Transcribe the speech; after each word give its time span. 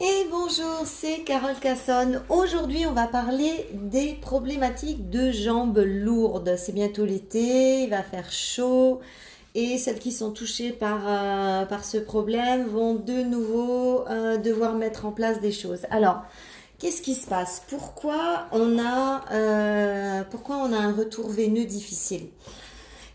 Et 0.00 0.28
bonjour, 0.30 0.82
c'est 0.84 1.24
Carole 1.24 1.56
Cassonne. 1.60 2.22
Aujourd'hui, 2.28 2.86
on 2.86 2.92
va 2.92 3.08
parler 3.08 3.66
des 3.72 4.14
problématiques 4.20 5.10
de 5.10 5.32
jambes 5.32 5.82
lourdes. 5.84 6.54
C'est 6.56 6.70
bientôt 6.70 7.04
l'été, 7.04 7.82
il 7.82 7.90
va 7.90 8.04
faire 8.04 8.30
chaud 8.30 9.00
et 9.56 9.76
celles 9.76 9.98
qui 9.98 10.12
sont 10.12 10.30
touchées 10.30 10.70
par, 10.70 11.00
euh, 11.04 11.64
par 11.64 11.84
ce 11.84 11.98
problème 11.98 12.68
vont 12.68 12.94
de 12.94 13.24
nouveau 13.24 14.06
euh, 14.08 14.36
devoir 14.36 14.74
mettre 14.74 15.04
en 15.04 15.10
place 15.10 15.40
des 15.40 15.50
choses. 15.50 15.80
Alors, 15.90 16.22
qu'est-ce 16.78 17.02
qui 17.02 17.16
se 17.16 17.26
passe? 17.26 17.64
Pourquoi 17.68 18.46
on, 18.52 18.78
a, 18.78 19.24
euh, 19.32 20.22
pourquoi 20.30 20.58
on 20.58 20.72
a 20.72 20.78
un 20.78 20.92
retour 20.92 21.28
veineux 21.28 21.64
difficile? 21.64 22.28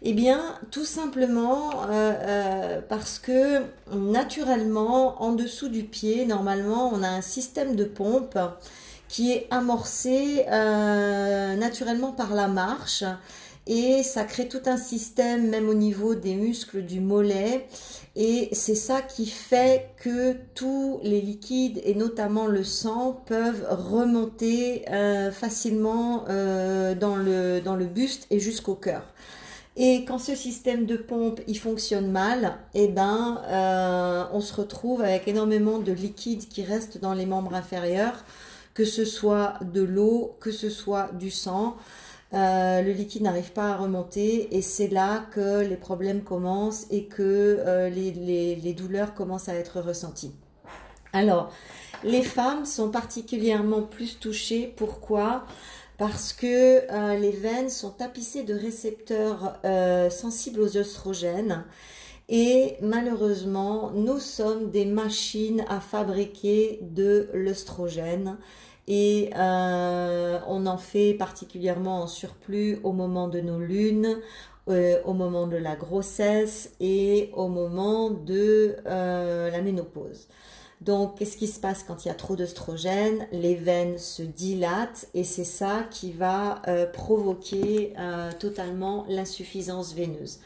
Eh 0.06 0.12
bien, 0.12 0.60
tout 0.70 0.84
simplement 0.84 1.84
euh, 1.84 2.14
euh, 2.22 2.82
parce 2.90 3.20
que 3.20 3.62
naturellement, 3.96 5.22
en 5.24 5.32
dessous 5.32 5.70
du 5.70 5.84
pied, 5.84 6.26
normalement, 6.26 6.92
on 6.94 7.04
a 7.04 7.08
un 7.08 7.22
système 7.22 7.78
de 7.78 7.86
pompe 7.86 8.38
qui 9.08 9.32
est 9.32 9.48
amorcé 9.50 10.46
euh, 10.52 11.56
naturellement 11.56 12.12
par 12.12 12.34
la 12.34 12.50
marche 12.50 13.06
et 13.66 14.04
ça 14.04 14.26
crée 14.26 14.50
tout 14.50 14.64
un 14.66 14.76
système 14.76 15.50
même 15.50 15.70
au 15.70 15.74
niveau 15.74 16.16
des 16.16 16.36
muscles 16.36 16.82
du 16.82 17.00
mollet 17.00 17.66
et 18.18 18.50
c'est 18.52 18.76
ça 18.76 19.02
qui 19.02 19.26
fait 19.26 19.90
que 20.04 20.36
tous 20.54 21.00
les 21.04 21.22
liquides 21.22 21.80
et 21.86 21.96
notamment 21.96 22.48
le 22.48 22.66
sang 22.66 23.24
peuvent 23.26 23.66
remonter 23.70 24.84
facilement 25.32 26.26
dans, 26.28 27.16
le, 27.16 27.62
dans 27.62 27.78
le 27.78 27.86
buste 27.86 28.28
et 28.32 28.40
jusqu'au 28.42 28.76
cœur. 28.76 29.04
Et 29.76 30.06
quand 30.06 30.20
ce 30.20 30.36
système 30.36 30.86
de 30.86 30.96
pompe 30.96 31.42
il 31.48 31.58
fonctionne 31.58 32.12
mal, 32.12 32.58
eh 32.76 32.88
ben, 32.88 33.42
euh, 33.48 34.24
on 34.32 34.40
se 34.40 34.54
retrouve 34.54 35.02
avec 35.02 35.28
énormément 35.28 35.80
de 35.80 35.92
liquide 35.92 36.48
qui 36.48 36.64
reste 36.64 37.00
dans 37.00 37.14
les 37.14 37.26
membres 37.26 37.56
inférieurs, 37.56 38.24
que 38.76 38.86
ce 38.86 39.04
soit 39.04 39.56
de 39.62 39.82
l'eau, 39.82 40.36
que 40.40 40.52
ce 40.52 40.70
soit 40.70 41.12
du 41.14 41.32
sang. 41.32 41.76
Euh, 42.34 42.82
le 42.82 42.92
liquide 42.92 43.24
n'arrive 43.24 43.52
pas 43.52 43.72
à 43.72 43.78
remonter 43.78 44.56
et 44.56 44.62
c'est 44.62 44.88
là 44.88 45.26
que 45.32 45.62
les 45.62 45.76
problèmes 45.76 46.24
commencent 46.24 46.86
et 46.90 47.06
que 47.06 47.22
euh, 47.60 47.90
les, 47.90 48.12
les, 48.12 48.56
les 48.56 48.74
douleurs 48.74 49.14
commencent 49.14 49.50
à 49.50 49.56
être 49.56 49.82
ressenties. 49.82 50.34
Alors, 51.14 51.52
les 52.04 52.24
femmes 52.24 52.66
sont 52.66 52.90
particulièrement 52.90 53.84
plus 53.84 54.20
touchées. 54.20 54.74
Pourquoi? 54.76 55.46
Parce 55.98 56.34
que 56.34 56.92
euh, 56.92 57.16
les 57.18 57.32
veines 57.32 57.70
sont 57.70 57.92
tapissées 57.92 58.44
de 58.44 58.54
récepteurs 58.54 59.60
euh, 59.66 60.10
sensibles 60.10 60.62
aux 60.62 60.78
oestrogènes 60.78 61.66
et 62.30 62.78
malheureusement 62.82 63.92
nous 63.94 64.20
sommes 64.20 64.72
des 64.72 64.86
machines 64.86 65.64
à 65.70 65.80
fabriquer 65.80 66.80
de 66.82 67.30
l'œstrogène 67.34 68.38
et 68.88 69.30
euh, 69.38 70.40
on 70.48 70.66
en 70.66 70.78
fait 70.78 71.14
particulièrement 71.14 72.02
en 72.02 72.08
surplus 72.08 72.80
au 72.84 72.92
moment 72.92 73.28
de 73.28 73.40
nos 73.40 73.60
lunes, 73.60 74.18
au 74.68 75.14
moment 75.14 75.48
de 75.48 75.58
la 75.58 75.76
grossesse 75.76 76.72
et 76.80 77.32
au 77.34 77.50
moment 77.50 78.10
de 78.10 78.78
la 78.86 79.62
ménopause. 79.62 80.28
Donc, 80.84 81.18
qu'est-ce 81.18 81.38
qui 81.38 81.48
se 81.48 81.62
passe 81.62 81.84
quand 81.84 82.04
il 82.04 82.10
y 82.10 82.12
a 82.12 82.14
trop 82.14 82.36
d'œstrogène 82.36 83.26
Les 83.32 83.56
veines 83.56 83.98
se 83.98 84.22
dilatent 84.22 85.08
et 85.14 85.24
c'est 85.24 85.46
ça 85.46 85.86
qui 85.90 86.12
va 86.12 86.62
euh, 86.68 86.86
provoquer 86.86 87.94
euh, 87.98 88.32
totalement 88.38 89.06
l'insuffisance 89.08 89.94
veineuse. 89.94 90.40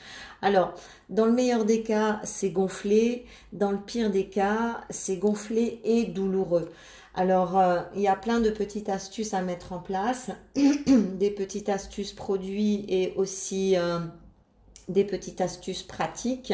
Alors, 0.43 0.75
dans 1.09 1.25
le 1.25 1.31
meilleur 1.31 1.65
des 1.65 1.81
cas, 1.81 2.19
c'est 2.23 2.51
gonflé. 2.51 3.25
Dans 3.51 3.71
le 3.71 3.79
pire 3.79 4.11
des 4.11 4.27
cas, 4.27 4.81
c'est 4.91 5.17
gonflé 5.17 5.81
et 5.83 6.03
douloureux. 6.03 6.69
Alors, 7.15 7.57
euh, 7.57 7.81
il 7.95 8.01
y 8.01 8.07
a 8.07 8.15
plein 8.15 8.39
de 8.39 8.51
petites 8.51 8.89
astuces 8.89 9.33
à 9.33 9.41
mettre 9.41 9.73
en 9.73 9.79
place, 9.79 10.29
des 10.55 11.31
petites 11.31 11.69
astuces 11.69 12.13
produits 12.13 12.85
et 12.89 13.13
aussi 13.15 13.75
des 14.87 15.03
petites 15.03 15.41
astuces 15.41 15.81
pratiques. 15.81 16.53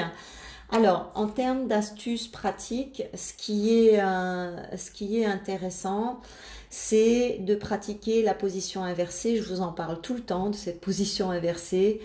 Alors, 0.71 1.11
en 1.15 1.27
termes 1.27 1.67
d'astuces 1.67 2.27
pratiques, 2.27 3.03
ce 3.13 3.33
qui 3.33 3.77
est, 3.87 4.01
euh, 4.01 4.75
ce 4.77 4.89
qui 4.91 5.19
est 5.19 5.25
intéressant, 5.25 6.19
c'est 6.69 7.37
de 7.39 7.55
pratiquer 7.55 8.23
la 8.23 8.33
position 8.33 8.83
inversée. 8.83 9.37
Je 9.37 9.43
vous 9.43 9.61
en 9.61 9.71
parle 9.71 10.01
tout 10.01 10.15
le 10.15 10.21
temps 10.21 10.49
de 10.49 10.55
cette 10.55 10.81
position 10.81 11.29
inversée. 11.31 12.01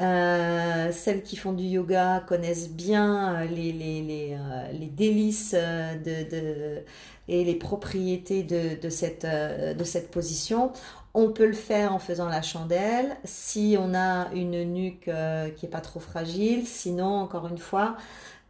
Euh, 0.00 0.90
celles 0.92 1.22
qui 1.22 1.36
font 1.36 1.52
du 1.52 1.64
yoga 1.64 2.24
connaissent 2.28 2.70
bien 2.70 3.42
euh, 3.42 3.46
les, 3.46 3.72
les, 3.72 4.02
les, 4.02 4.36
les 4.72 4.86
délices 4.86 5.54
de, 5.54 6.82
et 7.28 7.44
les 7.44 7.54
propriétés 7.54 8.42
de, 8.44 8.80
de, 8.80 8.88
cette, 8.90 9.26
de 9.26 9.84
cette 9.84 10.10
position. 10.10 10.72
On 11.16 11.30
peut 11.30 11.46
le 11.46 11.52
faire 11.52 11.94
en 11.94 12.00
faisant 12.00 12.28
la 12.28 12.42
chandelle 12.42 13.16
si 13.22 13.76
on 13.78 13.94
a 13.94 14.32
une 14.34 14.64
nuque 14.64 15.06
euh, 15.06 15.48
qui 15.50 15.64
n'est 15.64 15.70
pas 15.70 15.80
trop 15.80 16.00
fragile. 16.00 16.66
Sinon, 16.66 17.06
encore 17.20 17.46
une 17.46 17.58
fois, 17.58 17.96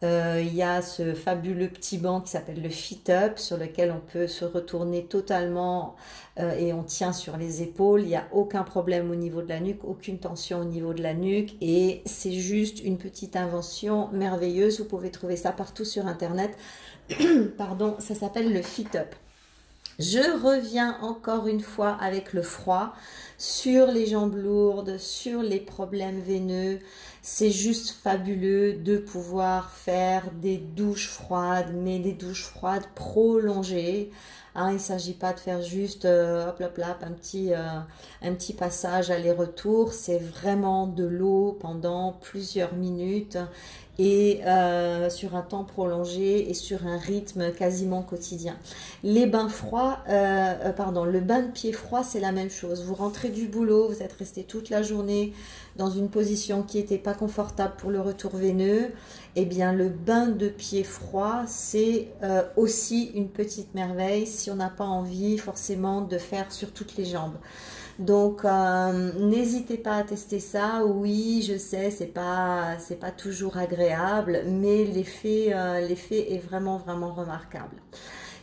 euh, 0.03 0.43
il 0.45 0.55
y 0.55 0.63
a 0.63 0.81
ce 0.81 1.15
fabuleux 1.15 1.69
petit 1.69 1.99
banc 1.99 2.23
qui 2.23 2.31
s'appelle 2.31 2.63
le 2.63 2.69
Fit 2.69 3.03
Up 3.11 3.39
sur 3.39 3.59
lequel 3.59 3.93
on 3.93 4.01
peut 4.01 4.27
se 4.27 4.47
retourner 4.47 5.05
totalement 5.05 5.95
euh, 6.39 6.53
et 6.59 6.73
on 6.73 6.83
tient 6.83 7.13
sur 7.13 7.37
les 7.37 7.63
épaules. 7.63 8.01
Il 8.01 8.09
n'y 8.09 8.17
a 8.17 8.27
aucun 8.33 8.65
problème 8.65 9.11
au 9.11 9.15
niveau 9.15 9.43
de 9.43 9.49
la 9.49 9.61
nuque, 9.61 9.85
aucune 9.85 10.19
tension 10.19 10.61
au 10.61 10.65
niveau 10.65 10.95
de 10.95 11.03
la 11.03 11.15
nuque 11.15 11.57
et 11.61 12.03
c'est 12.07 12.33
juste 12.33 12.83
une 12.83 12.99
petite 12.99 13.37
invention 13.37 14.09
merveilleuse. 14.13 14.81
Vous 14.81 14.87
pouvez 14.87 15.11
trouver 15.11 15.37
ça 15.37 15.53
partout 15.53 15.85
sur 15.85 16.07
Internet. 16.07 16.57
Pardon, 17.59 17.97
ça 17.99 18.15
s'appelle 18.15 18.53
le 18.53 18.63
Fit 18.63 18.89
Up. 18.95 19.15
Je 19.99 20.43
reviens 20.43 20.99
encore 21.03 21.47
une 21.47 21.61
fois 21.61 21.97
avec 22.01 22.33
le 22.33 22.43
froid 22.43 22.95
sur 23.39 23.87
les 23.87 24.07
jambes 24.07 24.35
lourdes, 24.35 24.99
sur 24.99 25.41
les 25.41 25.61
problèmes 25.61 26.21
veineux. 26.21 26.81
C'est 27.23 27.53
juste 27.53 27.91
fabuleux 27.91 28.75
de 28.75 28.99
pouvoir 28.99 29.71
faire 29.71 30.31
des 30.33 30.59
douches 30.59 31.09
froides, 31.09 31.73
mais 31.75 32.01
des 32.01 32.13
douches 32.13 32.45
froides 32.45 32.87
prolongées. 32.97 34.11
Hein, 34.57 34.71
il 34.71 34.75
ne 34.75 34.79
s'agit 34.79 35.15
pas 35.15 35.33
de 35.33 35.41
faire 35.41 35.63
juste 35.63 36.05
euh, 36.05 36.49
hop, 36.49 36.61
hop, 36.61 36.79
hop, 36.79 36.97
un 37.03 37.13
petit, 37.13 37.53
euh, 37.53 37.81
un 38.23 38.35
petit 38.35 38.53
passage 38.53 39.11
aller-retour. 39.11 39.93
C'est 39.93 40.19
vraiment 40.19 40.87
de 40.87 41.05
l'eau 41.05 41.57
pendant 41.61 42.13
plusieurs 42.13 42.75
minutes 42.75 43.39
et 43.99 44.41
euh, 44.45 45.09
sur 45.09 45.37
un 45.37 45.43
temps 45.43 45.65
prolongé 45.65 46.51
et 46.51 46.55
sur 46.55 46.87
un 46.87 46.99
rythme 46.99 47.53
quasiment 47.53 48.03
quotidien. 48.03 48.57
Les 49.03 49.27
bains 49.27 49.49
froids, 49.49 49.99
euh, 50.09 50.55
euh, 50.65 50.73
pardon, 50.73 51.05
le 51.05 51.21
bain 51.21 51.43
de 51.43 51.51
pied 51.51 51.73
froid, 51.73 52.03
c'est 52.03 52.21
la 52.21 52.33
même 52.33 52.51
chose. 52.51 52.83
Vous 52.85 52.95
rentrez 52.95 53.29
du 53.29 53.47
boulot, 53.47 53.89
vous 53.89 54.03
êtes 54.03 54.15
resté 54.15 54.43
toute 54.43 54.71
la 54.71 54.83
journée 54.83 55.33
dans 55.77 55.91
une 55.91 56.09
position 56.09 56.63
qui 56.63 56.79
n'était 56.79 56.99
pas 56.99 57.15
confortable 57.15 57.75
pour 57.79 57.91
le 57.91 58.01
retour 58.01 58.37
veineux. 58.37 58.91
Eh 59.37 59.45
bien, 59.45 59.73
le 59.73 59.89
bain 59.89 60.29
de 60.29 60.49
pied 60.49 60.85
froid, 60.85 61.43
c'est 61.49 62.09
aussi 62.57 63.11
une 63.15 63.29
petite 63.29 63.75
merveille 63.75 64.27
si 64.29 64.49
on 64.53 64.57
n'a 64.57 64.69
pas 64.69 64.85
envie 64.85 65.39
forcément 65.39 66.03
de 66.03 66.19
faire 66.19 66.53
sur 66.53 66.73
toutes 66.73 66.97
les 66.97 67.05
jambes. 67.05 67.35
Donc, 67.99 68.45
euh, 68.45 69.13
n'hésitez 69.21 69.77
pas 69.77 69.97
à 69.97 70.03
tester 70.03 70.41
ça. 70.41 70.85
Oui, 70.85 71.45
je 71.49 71.57
sais, 71.57 71.91
c'est 71.91 72.07
pas, 72.07 72.77
pas 73.01 73.11
toujours 73.11 73.57
agréable, 73.57 74.43
mais 74.47 74.85
l'effet, 74.85 75.53
euh, 75.53 75.81
l'effet 75.81 76.33
est 76.33 76.39
vraiment, 76.39 76.79
vraiment 76.79 77.13
remarquable. 77.15 77.77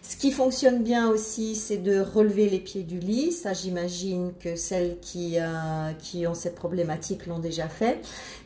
Ce 0.01 0.17
qui 0.17 0.31
fonctionne 0.31 0.83
bien 0.83 1.09
aussi, 1.09 1.55
c'est 1.55 1.77
de 1.77 1.99
relever 1.99 2.49
les 2.49 2.59
pieds 2.59 2.83
du 2.83 2.99
lit. 2.99 3.31
Ça, 3.31 3.53
j'imagine 3.53 4.33
que 4.39 4.55
celles 4.55 4.99
qui, 4.99 5.37
euh, 5.37 5.91
qui 5.99 6.25
ont 6.27 6.33
cette 6.33 6.55
problématique 6.55 7.27
l'ont 7.27 7.39
déjà 7.39 7.67
fait. 7.67 8.01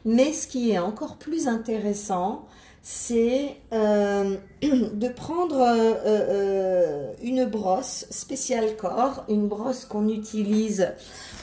Mais 0.06 0.34
ce 0.34 0.48
qui 0.48 0.72
est 0.72 0.80
encore 0.80 1.16
plus 1.18 1.48
intéressant, 1.48 2.46
c'est 2.88 3.58
euh, 3.74 4.38
de 4.62 5.08
prendre 5.08 5.60
euh, 5.60 5.96
euh, 6.06 7.14
une 7.24 7.46
brosse 7.46 8.06
spéciale 8.12 8.76
corps, 8.78 9.26
une 9.28 9.48
brosse 9.48 9.86
qu'on 9.86 10.08
utilise 10.08 10.94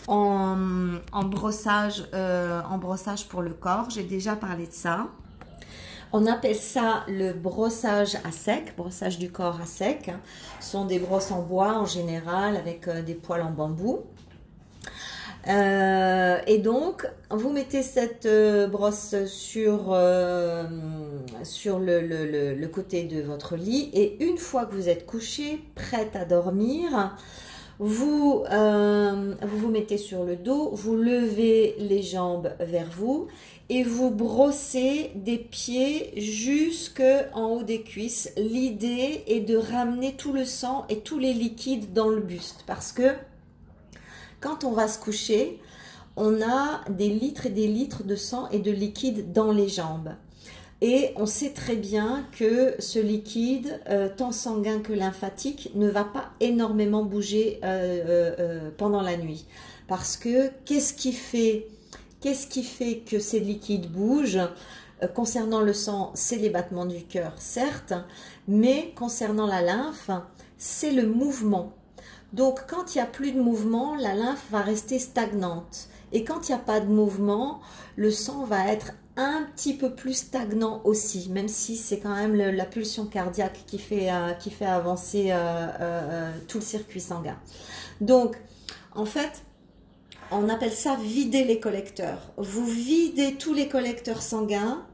en, 0.06 0.68
brossage, 1.24 2.04
en 2.12 2.78
brossage 2.78 3.26
pour 3.26 3.42
le 3.42 3.50
corps. 3.50 3.90
J'ai 3.90 4.04
déjà 4.04 4.36
parlé 4.36 4.68
de 4.68 4.72
ça. 4.72 5.08
On 6.12 6.26
appelle 6.26 6.54
ça 6.54 7.02
le 7.08 7.32
brossage 7.32 8.14
à 8.24 8.30
sec, 8.30 8.74
brossage 8.76 9.18
du 9.18 9.32
corps 9.32 9.60
à 9.60 9.66
sec. 9.66 10.12
Ce 10.60 10.70
sont 10.70 10.84
des 10.84 11.00
brosses 11.00 11.32
en 11.32 11.42
bois 11.42 11.76
en 11.76 11.86
général 11.86 12.56
avec 12.56 12.88
des 12.88 13.14
poils 13.14 13.42
en 13.42 13.50
bambou. 13.50 14.04
Euh, 15.48 16.38
et 16.46 16.58
donc, 16.58 17.06
vous 17.30 17.50
mettez 17.50 17.82
cette 17.82 18.26
euh, 18.26 18.68
brosse 18.68 19.24
sur, 19.26 19.92
euh, 19.92 20.64
sur 21.42 21.78
le, 21.78 22.00
le, 22.00 22.68
côté 22.68 23.04
de 23.04 23.20
votre 23.22 23.56
lit 23.56 23.90
et 23.92 24.22
une 24.24 24.38
fois 24.38 24.66
que 24.66 24.74
vous 24.74 24.88
êtes 24.88 25.04
couché, 25.04 25.60
prête 25.74 26.14
à 26.14 26.24
dormir, 26.24 27.16
Vous, 27.80 28.44
vous 28.44 29.58
vous 29.58 29.68
mettez 29.68 29.98
sur 29.98 30.22
le 30.22 30.36
dos, 30.36 30.70
vous 30.72 30.94
levez 30.94 31.74
les 31.78 32.02
jambes 32.02 32.52
vers 32.60 32.88
vous 32.96 33.26
et 33.68 33.82
vous 33.82 34.10
brossez 34.10 35.10
des 35.16 35.38
pieds 35.38 36.12
jusque 36.16 37.02
en 37.34 37.46
haut 37.46 37.62
des 37.64 37.82
cuisses. 37.82 38.30
L'idée 38.36 39.24
est 39.26 39.40
de 39.40 39.56
ramener 39.56 40.12
tout 40.12 40.32
le 40.32 40.44
sang 40.44 40.84
et 40.88 41.00
tous 41.00 41.18
les 41.18 41.32
liquides 41.32 41.92
dans 41.92 42.08
le 42.08 42.20
buste 42.20 42.62
parce 42.66 42.92
que 42.92 43.14
quand 44.42 44.64
on 44.64 44.72
va 44.72 44.88
se 44.88 44.98
coucher, 44.98 45.60
on 46.16 46.42
a 46.42 46.82
des 46.90 47.08
litres 47.08 47.46
et 47.46 47.50
des 47.50 47.68
litres 47.68 48.02
de 48.02 48.16
sang 48.16 48.48
et 48.50 48.58
de 48.58 48.70
liquide 48.70 49.32
dans 49.32 49.52
les 49.52 49.68
jambes. 49.68 50.10
Et 50.84 51.12
on 51.14 51.26
sait 51.26 51.50
très 51.50 51.76
bien 51.76 52.26
que 52.36 52.74
ce 52.80 52.98
liquide, 52.98 53.80
euh, 53.88 54.08
tant 54.14 54.32
sanguin 54.32 54.80
que 54.80 54.92
lymphatique, 54.92 55.70
ne 55.76 55.88
va 55.88 56.02
pas 56.02 56.32
énormément 56.40 57.04
bouger 57.04 57.60
euh, 57.62 58.34
euh, 58.38 58.70
pendant 58.76 59.00
la 59.00 59.16
nuit. 59.16 59.46
Parce 59.86 60.16
que 60.16 60.50
qu'est-ce 60.64 60.92
qui 60.92 61.12
fait, 61.12 61.68
qu'est-ce 62.20 62.48
qui 62.48 62.64
fait 62.64 62.98
que 62.98 63.20
ces 63.20 63.38
liquides 63.38 63.90
bougent? 63.90 64.48
Concernant 65.14 65.60
le 65.60 65.72
sang, 65.72 66.12
c'est 66.14 66.36
les 66.36 66.50
battements 66.50 66.86
du 66.86 67.02
cœur, 67.02 67.32
certes, 67.36 67.94
mais 68.46 68.92
concernant 68.96 69.46
la 69.46 69.60
lymphe, 69.60 70.10
c'est 70.58 70.92
le 70.92 71.08
mouvement. 71.08 71.72
Donc 72.32 72.66
quand 72.66 72.94
il 72.94 72.98
n'y 72.98 73.02
a 73.02 73.06
plus 73.06 73.32
de 73.32 73.40
mouvement, 73.40 73.94
la 73.96 74.14
lymphe 74.14 74.44
va 74.50 74.60
rester 74.60 74.98
stagnante. 74.98 75.88
Et 76.12 76.24
quand 76.24 76.48
il 76.48 76.52
n'y 76.52 76.58
a 76.58 76.62
pas 76.62 76.80
de 76.80 76.86
mouvement, 76.86 77.60
le 77.96 78.10
sang 78.10 78.44
va 78.44 78.68
être 78.68 78.92
un 79.16 79.46
petit 79.54 79.74
peu 79.74 79.94
plus 79.94 80.14
stagnant 80.14 80.80
aussi, 80.84 81.28
même 81.30 81.48
si 81.48 81.76
c'est 81.76 81.98
quand 81.98 82.14
même 82.14 82.34
la 82.34 82.64
pulsion 82.64 83.06
cardiaque 83.06 83.64
qui 83.66 83.78
fait, 83.78 84.10
euh, 84.10 84.32
qui 84.32 84.50
fait 84.50 84.66
avancer 84.66 85.28
euh, 85.30 85.68
euh, 85.80 86.32
tout 86.48 86.58
le 86.58 86.64
circuit 86.64 87.00
sanguin. 87.00 87.36
Donc, 88.00 88.36
en 88.94 89.04
fait, 89.04 89.44
on 90.34 90.48
appelle 90.48 90.72
ça 90.72 90.96
vider 91.02 91.44
les 91.44 91.60
collecteurs. 91.60 92.32
Vous 92.36 92.64
videz 92.64 93.34
tous 93.34 93.54
les 93.54 93.68
collecteurs 93.68 94.22
sanguins 94.22 94.84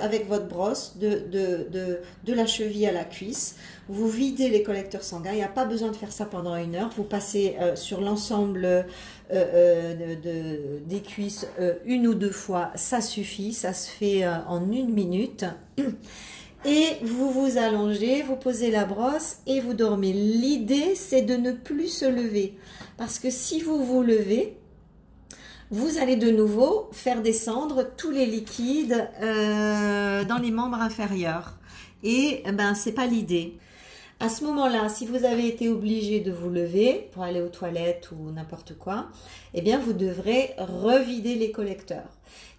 avec 0.00 0.28
votre 0.28 0.46
brosse 0.46 0.96
de, 0.98 2.00
la 2.26 2.46
cheville 2.46 2.86
à 2.86 2.92
la 2.92 3.04
cuisse. 3.04 3.56
Vous 3.88 4.08
videz 4.08 4.48
les 4.48 4.62
collecteurs 4.62 5.02
sanguins. 5.02 5.32
Il 5.32 5.36
n'y 5.36 5.42
a 5.42 5.48
pas 5.48 5.64
besoin 5.64 5.90
de 5.90 5.96
faire 5.96 6.12
ça 6.12 6.24
pendant 6.24 6.56
une 6.56 6.74
heure. 6.74 6.90
Vous 6.96 7.04
passez 7.04 7.56
euh, 7.60 7.76
sur 7.76 8.00
l'ensemble 8.00 8.64
euh, 8.64 8.82
euh, 9.30 10.80
des 10.86 11.00
cuisses 11.00 11.46
une 11.84 12.06
ou 12.06 12.14
deux 12.14 12.30
fois. 12.30 12.70
Ça 12.74 13.00
suffit. 13.00 13.52
Ça 13.52 13.72
se 13.72 13.90
fait 13.90 14.26
en 14.26 14.70
une 14.70 14.92
minute. 14.92 15.44
Et 16.64 16.98
vous 17.02 17.30
vous 17.32 17.58
allongez, 17.58 18.22
vous 18.22 18.36
posez 18.36 18.70
la 18.70 18.84
brosse 18.84 19.38
et 19.48 19.58
vous 19.58 19.74
dormez. 19.74 20.12
L'idée, 20.12 20.94
c'est 20.94 21.22
de 21.22 21.34
ne 21.34 21.50
plus 21.50 21.88
se 21.88 22.04
lever. 22.04 22.56
Parce 22.96 23.18
que 23.18 23.30
si 23.30 23.60
vous 23.60 23.84
vous 23.84 24.04
levez, 24.04 24.56
vous 25.72 25.96
allez 25.98 26.16
de 26.16 26.30
nouveau 26.30 26.90
faire 26.92 27.22
descendre 27.22 27.86
tous 27.96 28.10
les 28.10 28.26
liquides 28.26 29.08
euh, 29.22 30.22
dans 30.24 30.36
les 30.36 30.50
membres 30.50 30.80
inférieurs. 30.80 31.54
Et 32.04 32.42
eh 32.44 32.52
ben 32.52 32.74
c'est 32.74 32.92
pas 32.92 33.06
l'idée. 33.06 33.58
À 34.22 34.28
ce 34.28 34.44
moment-là, 34.44 34.88
si 34.88 35.04
vous 35.04 35.24
avez 35.24 35.48
été 35.48 35.68
obligé 35.68 36.20
de 36.20 36.30
vous 36.30 36.48
lever 36.48 37.08
pour 37.10 37.24
aller 37.24 37.40
aux 37.42 37.48
toilettes 37.48 38.10
ou 38.12 38.30
n'importe 38.30 38.78
quoi, 38.78 39.08
eh 39.52 39.62
bien 39.62 39.80
vous 39.80 39.94
devrez 39.94 40.54
revider 40.58 41.34
les 41.34 41.50
collecteurs. 41.50 42.08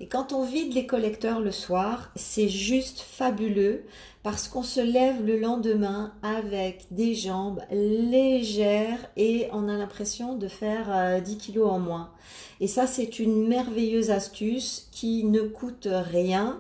Et 0.02 0.08
quand 0.08 0.34
on 0.34 0.44
vide 0.44 0.74
les 0.74 0.86
collecteurs 0.86 1.40
le 1.40 1.54
soir, 1.54 2.12
c'est 2.18 2.50
juste 2.50 3.00
fabuleux 3.00 3.86
parce 4.24 4.50
qu'on 4.50 4.62
se 4.62 4.82
lève 4.82 5.26
le 5.26 5.40
lendemain 5.40 6.14
avec 6.22 6.86
des 6.92 7.16
jambes 7.16 7.62
légères 7.72 9.00
et 9.16 9.48
on 9.54 9.70
a 9.70 9.78
l'impression 9.78 10.36
de 10.36 10.50
faire 10.50 11.22
10 11.22 11.34
euh, 11.34 11.38
kilos 11.38 11.72
en 11.72 11.80
moins. 11.80 12.12
Et 12.60 12.68
ça, 12.68 12.88
c'est 12.88 13.20
une 13.20 13.48
merveilleuse 13.48 14.12
astuce 14.12 14.90
qui 14.92 15.24
ne 15.24 15.42
coûte 15.42 15.88
rien 15.90 16.60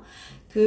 que 0.54 0.60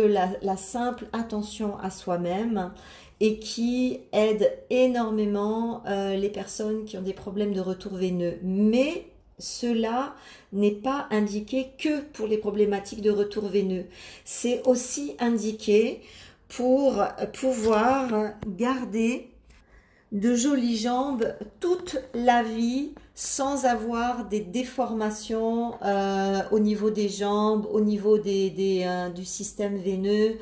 la, 0.43 0.57
simple 0.57 1.07
attention 1.13 1.79
à 1.79 1.91
soi-même 1.91 2.73
et 3.21 3.39
qui 3.39 4.01
aide 4.13 4.53
énormément 4.69 5.83
euh, 5.87 6.17
les 6.17 6.29
personnes 6.29 6.85
qui 6.85 6.99
ont 6.99 7.03
des 7.03 7.13
problèmes 7.13 7.53
de 7.53 7.61
retour 7.61 7.95
veineux. 7.95 8.39
Mais 8.43 9.07
cela 9.39 10.15
n'est 10.53 10.73
pas 10.73 11.07
indiqué 11.11 11.69
que 11.79 12.01
pour 12.01 12.27
les 12.27 12.39
problématiques 12.39 13.01
de 13.01 13.11
retour 13.11 13.47
veineux. 13.47 13.87
C'est 14.25 14.67
aussi 14.67 15.15
indiqué 15.21 16.01
pour 16.49 17.05
pouvoir 17.33 18.33
garder 18.47 19.31
de 20.13 20.35
jolies 20.35 20.79
jambes 20.79 21.35
toute 21.61 21.99
la 22.15 22.43
vie 22.43 22.93
sans 23.17 23.65
avoir 23.65 24.27
des 24.27 24.41
déformations 24.41 25.75
euh, 25.83 26.43
au 26.51 26.59
niveau 26.59 26.91
des 26.91 27.09
jambes, 27.09 27.67
au 27.73 27.81
niveau 27.81 28.19
des, 28.19 28.85
euh, 28.87 29.09
du 29.09 29.25
système 29.25 29.79
veineux. 29.79 30.37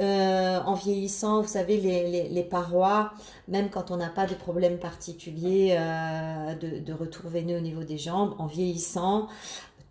Euh, 0.00 0.60
en 0.64 0.74
vieillissant, 0.74 1.42
vous 1.42 1.48
savez, 1.48 1.76
les, 1.76 2.28
les, 2.28 2.42
parois, 2.44 3.12
même 3.48 3.68
quand 3.70 3.90
on 3.90 3.96
n'a 3.96 4.08
pas 4.08 4.26
de 4.26 4.34
problème 4.34 4.78
particulier 4.78 5.76
de, 6.60 6.78
de, 6.78 6.92
retour 6.94 7.28
veineux 7.28 7.58
au 7.58 7.60
niveau 7.60 7.84
des 7.84 7.98
jambes, 7.98 8.34
en 8.38 8.46
vieillissant, 8.46 9.28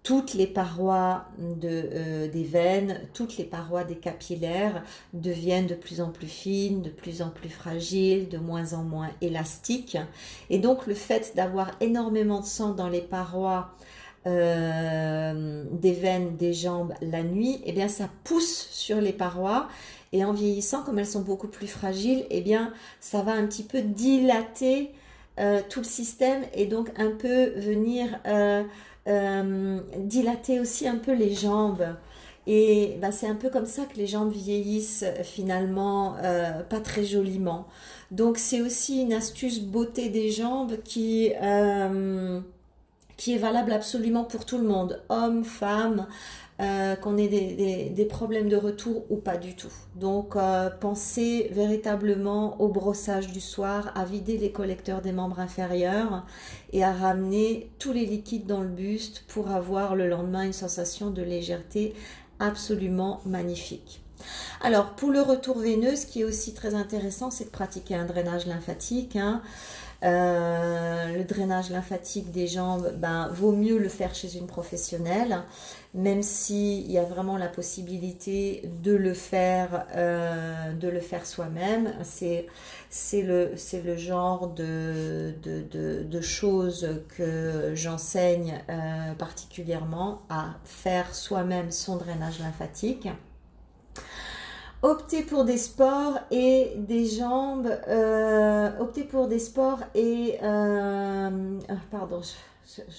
toutes 0.03 0.33
les 0.33 0.47
parois 0.47 1.25
euh, 1.63 2.27
des 2.27 2.43
veines, 2.43 3.01
toutes 3.13 3.37
les 3.37 3.43
parois 3.43 3.83
des 3.83 3.97
capillaires 3.97 4.83
deviennent 5.13 5.67
de 5.67 5.75
plus 5.75 6.01
en 6.01 6.09
plus 6.09 6.27
fines, 6.27 6.81
de 6.81 6.89
plus 6.89 7.21
en 7.21 7.29
plus 7.29 7.49
fragiles, 7.49 8.27
de 8.27 8.37
moins 8.37 8.73
en 8.73 8.83
moins 8.83 9.09
élastiques. 9.21 9.97
Et 10.49 10.57
donc 10.57 10.87
le 10.87 10.95
fait 10.95 11.33
d'avoir 11.35 11.71
énormément 11.81 12.39
de 12.39 12.45
sang 12.45 12.73
dans 12.73 12.89
les 12.89 13.01
parois 13.01 13.75
euh, 14.25 15.63
des 15.71 15.93
veines 15.93 16.35
des 16.35 16.53
jambes 16.53 16.93
la 17.01 17.21
nuit, 17.21 17.61
eh 17.65 17.71
bien 17.71 17.87
ça 17.87 18.09
pousse 18.23 18.69
sur 18.71 19.01
les 19.01 19.13
parois 19.13 19.67
et 20.13 20.25
en 20.25 20.33
vieillissant, 20.33 20.83
comme 20.83 20.99
elles 20.99 21.07
sont 21.07 21.21
beaucoup 21.21 21.47
plus 21.47 21.67
fragiles, 21.67 22.25
eh 22.29 22.41
bien 22.41 22.73
ça 22.99 23.21
va 23.21 23.31
un 23.33 23.45
petit 23.45 23.63
peu 23.63 23.81
dilater 23.81 24.91
euh, 25.39 25.61
tout 25.69 25.79
le 25.79 25.85
système 25.85 26.43
et 26.53 26.65
donc 26.65 26.89
un 26.97 27.11
peu 27.11 27.51
venir 27.59 28.19
euh, 29.07 29.79
dilater 29.97 30.59
aussi 30.59 30.87
un 30.87 30.97
peu 30.97 31.13
les 31.13 31.33
jambes. 31.33 31.95
Et 32.47 32.97
bah, 33.01 33.11
c'est 33.11 33.27
un 33.27 33.35
peu 33.35 33.49
comme 33.49 33.65
ça 33.65 33.85
que 33.85 33.97
les 33.97 34.07
jambes 34.07 34.31
vieillissent 34.31 35.05
finalement 35.23 36.15
euh, 36.23 36.61
pas 36.63 36.79
très 36.79 37.03
joliment. 37.03 37.67
Donc 38.11 38.37
c'est 38.37 38.61
aussi 38.61 39.01
une 39.01 39.13
astuce 39.13 39.59
beauté 39.59 40.09
des 40.09 40.31
jambes 40.31 40.77
qui, 40.83 41.31
euh, 41.41 42.39
qui 43.17 43.33
est 43.33 43.37
valable 43.37 43.71
absolument 43.71 44.23
pour 44.23 44.45
tout 44.45 44.57
le 44.57 44.67
monde, 44.67 45.01
hommes, 45.09 45.43
femmes, 45.43 46.07
euh, 46.61 46.95
qu'on 46.95 47.17
ait 47.17 47.27
des, 47.27 48.05
problèmes 48.05 48.47
de 48.47 48.55
retour 48.55 49.05
ou 49.09 49.15
pas 49.15 49.37
du 49.37 49.55
tout. 49.55 49.71
Donc 49.95 50.35
euh, 50.35 50.69
pensez 50.69 51.49
véritablement 51.51 52.61
au 52.61 52.67
brossage 52.67 53.27
du 53.27 53.41
soir, 53.41 53.91
à 53.95 54.05
vider 54.05 54.37
les 54.37 54.51
collecteurs 54.51 55.01
des 55.01 55.11
membres 55.11 55.39
inférieurs 55.39 56.23
et 56.71 56.83
à 56.83 56.91
ramener 56.91 57.71
tous 57.79 57.93
les 57.93 58.05
liquides 58.05 58.45
dans 58.45 58.61
le 58.61 58.67
buste 58.67 59.23
pour 59.27 59.49
avoir 59.49 59.95
le 59.95 60.07
lendemain 60.07 60.43
une 60.43 60.53
sensation 60.53 61.09
de 61.09 61.23
légèreté 61.23 61.95
absolument 62.39 63.21
magnifique. 63.25 64.01
Alors 64.61 64.91
pour 64.91 65.09
le 65.09 65.21
retour 65.21 65.57
veineux, 65.57 65.95
ce 65.95 66.05
qui 66.05 66.21
est 66.21 66.25
aussi 66.25 66.53
très 66.53 66.75
intéressant, 66.75 67.31
c'est 67.31 67.45
de 67.45 67.49
pratiquer 67.49 67.95
un 67.95 68.05
drainage 68.05 68.45
lymphatique. 68.45 69.15
Hein. 69.15 69.41
Euh, 70.03 71.15
le 71.15 71.23
drainage 71.23 71.69
lymphatique 71.69 72.31
des 72.31 72.47
jambes, 72.47 72.91
ben, 72.97 73.29
vaut 73.31 73.51
mieux 73.51 73.77
le 73.77 73.89
faire 73.89 74.15
chez 74.15 74.35
une 74.35 74.47
professionnelle, 74.47 75.43
même 75.93 76.23
s'il 76.23 76.91
y 76.91 76.97
a 76.97 77.03
vraiment 77.03 77.37
la 77.37 77.47
possibilité 77.47 78.63
de 78.81 78.95
le 78.95 79.13
faire, 79.13 79.85
euh, 79.95 80.73
de 80.73 80.87
le 80.87 80.99
faire 80.99 81.25
soi-même. 81.25 81.93
C'est, 82.01 82.47
le, 83.13 83.53
le 83.85 83.97
genre 83.97 84.47
de, 84.47 85.35
de, 85.43 86.03
de, 86.03 86.21
choses 86.21 87.03
que 87.15 87.73
j'enseigne 87.75 88.63
euh, 88.69 89.13
particulièrement 89.13 90.23
à 90.29 90.55
faire 90.65 91.13
soi-même 91.13 91.69
son 91.71 91.97
drainage 91.97 92.39
lymphatique 92.39 93.07
opter 94.81 95.21
pour 95.21 95.45
des 95.45 95.57
sports 95.57 96.19
et 96.31 96.73
des 96.75 97.05
jambes, 97.05 97.69
euh, 97.87 98.71
opter 98.79 99.03
pour 99.03 99.27
des 99.27 99.39
sports 99.39 99.79
et, 99.93 100.37
euh, 100.41 101.59
ah, 101.69 101.73
pardon, 101.91 102.21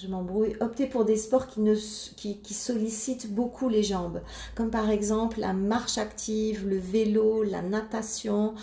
je, 0.01 0.07
m'embrouille, 0.07 0.55
opter 0.61 0.87
pour 0.87 1.03
des 1.03 1.17
sports 1.17 1.47
qui, 1.47 1.61
ne, 1.61 1.75
qui, 2.15 2.37
qui, 2.37 2.53
sollicitent 2.53 3.33
beaucoup 3.33 3.69
les 3.69 3.83
jambes, 3.83 4.21
comme 4.55 4.69
par 4.69 4.89
exemple 4.89 5.39
la 5.39 5.53
marche 5.53 5.97
active, 5.97 6.67
le 6.67 6.77
vélo, 6.77 7.43
la 7.43 7.61
natation. 7.61 8.53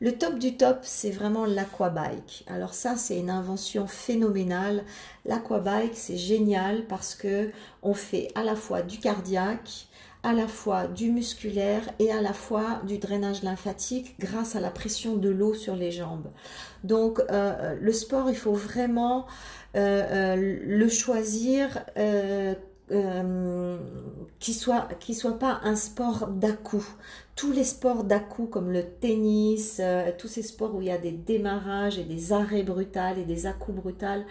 Le 0.00 0.12
top 0.12 0.38
du 0.38 0.56
top, 0.56 0.78
c'est 0.82 1.10
vraiment 1.10 1.44
l'aquabike. 1.44 2.44
Alors 2.46 2.72
ça, 2.72 2.96
c'est 2.96 3.18
une 3.18 3.30
invention 3.30 3.88
phénoménale. 3.88 4.84
L'aquabike, 5.24 5.96
c'est 5.96 6.16
génial 6.16 6.86
parce 6.86 7.16
que 7.16 7.50
on 7.82 7.94
fait 7.94 8.28
à 8.36 8.44
la 8.44 8.54
fois 8.54 8.82
du 8.82 8.98
cardiaque, 8.98 9.87
à 10.22 10.32
la 10.32 10.48
fois 10.48 10.88
du 10.88 11.10
musculaire 11.10 11.82
et 11.98 12.10
à 12.10 12.20
la 12.20 12.32
fois 12.32 12.80
du 12.86 12.98
drainage 12.98 13.42
lymphatique 13.42 14.16
grâce 14.18 14.56
à 14.56 14.60
la 14.60 14.70
pression 14.70 15.16
de 15.16 15.28
l'eau 15.28 15.54
sur 15.54 15.76
les 15.76 15.90
jambes. 15.90 16.28
Donc 16.84 17.20
euh, 17.30 17.76
le 17.80 17.92
sport, 17.92 18.28
il 18.30 18.36
faut 18.36 18.52
vraiment 18.52 19.26
euh, 19.76 20.34
euh, 20.36 20.60
le 20.64 20.88
choisir 20.88 21.84
qui 24.40 24.54
soit 24.54 24.88
qui 24.98 25.14
soit 25.14 25.38
pas 25.38 25.60
un 25.62 25.76
sport 25.76 26.28
d'à-coup. 26.28 26.86
Tous 27.36 27.52
les 27.52 27.64
sports 27.64 28.02
d'à-coup 28.02 28.46
comme 28.46 28.72
le 28.72 28.82
tennis, 28.82 29.80
tous 30.16 30.26
ces 30.26 30.42
sports 30.42 30.74
où 30.74 30.80
il 30.80 30.88
y 30.88 30.90
a 30.90 30.98
des 30.98 31.12
démarrages 31.12 31.98
et 31.98 32.04
des 32.04 32.32
arrêts 32.32 32.64
brutals 32.64 33.18
et 33.18 33.24
des 33.24 33.46
à-coups 33.46 33.80
brutals, 33.80 34.24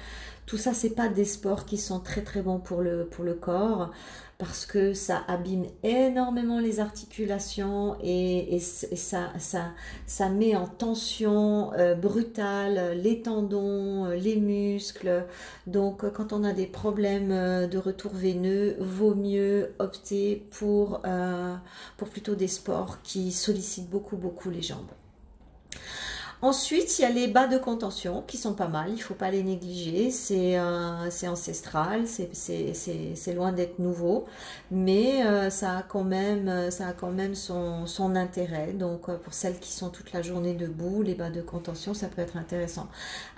tout 0.45 0.57
ça 0.57 0.73
c'est 0.73 0.89
pas 0.89 1.07
des 1.07 1.23
sports 1.23 1.65
qui 1.65 1.77
sont 1.77 1.99
très 1.99 2.23
très 2.23 2.41
bons 2.41 2.59
pour 2.59 2.81
le 2.81 3.05
pour 3.05 3.23
le 3.23 3.35
corps 3.35 3.91
parce 4.37 4.67
que 4.67 4.93
ça 4.93 5.23
abîme 5.27 5.65
énormément 5.83 6.59
les 6.59 6.79
articulations 6.79 7.97
et, 8.03 8.59
ça, 8.59 9.31
ça, 9.39 9.73
ça, 10.05 10.29
met 10.29 10.55
en 10.55 10.67
tension 10.67 11.73
euh, 11.73 11.95
brutale 11.95 12.99
les 13.01 13.21
tendons, 13.23 14.05
euh, 14.05 14.15
les 14.15 14.35
muscles. 14.35 15.25
Donc 15.65 16.03
euh, 16.03 16.11
quand 16.11 16.33
on 16.33 16.43
a 16.43 16.53
des 16.53 16.67
problèmes 16.67 17.29
de 17.67 17.77
retour 17.77 18.11
veineux, 18.13 18.75
vaut 18.79 19.15
mieux 19.15 19.73
opter 19.79 20.47
pour, 20.51 21.01
pour 21.97 22.09
plutôt 22.09 22.35
des 22.35 22.47
sports 22.47 23.01
qui 23.03 23.31
sollicitent 23.31 23.89
beaucoup 23.89 24.17
beaucoup 24.17 24.49
les 24.49 24.61
jambes. 24.61 24.91
Ensuite, 26.43 26.99
il 26.99 27.01
y 27.01 27.05
a 27.05 27.09
les 27.09 27.27
bas 27.27 27.47
de 27.47 27.57
contention 27.57 28.21
qui 28.21 28.37
sont 28.37 28.53
pas 28.53 28.67
mal, 28.67 28.89
il 28.89 28.97
ne 28.97 29.01
faut 29.01 29.15
pas 29.15 29.31
les 29.31 29.41
négliger. 29.41 30.11
C'est 30.11 30.59
euh, 30.59 31.09
ancestral, 31.23 32.05
c'est 32.05 33.33
loin 33.33 33.51
d'être 33.51 33.79
nouveau, 33.79 34.25
mais 34.69 35.25
euh, 35.25 35.49
ça 35.49 35.77
a 35.77 35.81
quand 35.81 36.03
même, 36.03 36.69
ça 36.69 36.89
a 36.89 36.93
quand 36.93 37.09
même 37.09 37.33
son, 37.33 37.87
son 37.87 38.15
intérêt. 38.15 38.73
Donc, 38.73 39.09
euh, 39.09 39.17
pour 39.17 39.33
celles 39.33 39.59
qui 39.59 39.71
sont 39.71 39.89
toute 39.89 40.13
la 40.13 40.21
journée 40.21 40.53
debout, 40.53 41.01
les 41.01 41.15
bas 41.15 41.31
de 41.31 41.41
contention, 41.41 41.95
ça 41.95 42.07
peut 42.07 42.21
être 42.21 42.37
intéressant. 42.37 42.87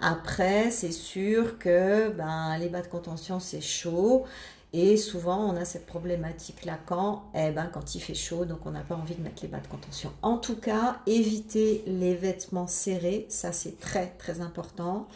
Après, 0.01 0.69
c'est 0.69 0.91
sûr 0.91 1.57
que 1.57 2.09
ben, 2.09 2.57
les 2.57 2.67
bas 2.67 2.81
de 2.81 2.87
contention, 2.87 3.39
c'est 3.39 3.61
chaud. 3.61 4.25
Et 4.71 4.97
souvent, 4.97 5.51
on 5.51 5.55
a 5.55 5.65
cette 5.65 5.87
problématique-là 5.87 6.77
quand, 6.85 7.23
eh 7.33 7.49
ben, 7.49 7.69
quand 7.73 7.95
il 7.95 8.01
fait 8.01 8.13
chaud, 8.13 8.45
donc 8.45 8.59
on 8.65 8.71
n'a 8.71 8.81
pas 8.81 8.95
envie 8.95 9.15
de 9.15 9.21
mettre 9.23 9.41
les 9.41 9.47
bas 9.47 9.59
de 9.59 9.67
contention. 9.67 10.11
En 10.21 10.37
tout 10.37 10.57
cas, 10.57 10.99
éviter 11.07 11.83
les 11.87 12.13
vêtements 12.13 12.67
serrés, 12.67 13.25
ça 13.29 13.51
c'est 13.51 13.79
très 13.79 14.13
très 14.19 14.41
important. 14.41 15.07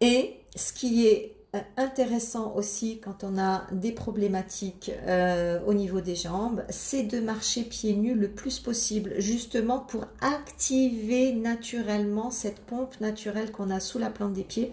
Et 0.00 0.36
ce 0.54 0.72
qui 0.72 1.08
est 1.08 1.34
euh, 1.56 1.60
intéressant 1.76 2.52
aussi 2.54 3.00
quand 3.00 3.24
on 3.24 3.36
a 3.36 3.66
des 3.72 3.90
problématiques 3.90 4.92
euh, 5.06 5.58
au 5.66 5.74
niveau 5.74 6.00
des 6.00 6.14
jambes, 6.14 6.62
c'est 6.68 7.02
de 7.02 7.18
marcher 7.18 7.62
pieds 7.62 7.94
nus 7.94 8.14
le 8.14 8.28
plus 8.28 8.60
possible, 8.60 9.14
justement 9.18 9.80
pour 9.80 10.04
activer 10.20 11.32
naturellement 11.32 12.30
cette 12.30 12.60
pompe 12.60 13.00
naturelle 13.00 13.50
qu'on 13.50 13.70
a 13.70 13.80
sous 13.80 13.98
la 13.98 14.10
plante 14.10 14.34
des 14.34 14.44
pieds 14.44 14.72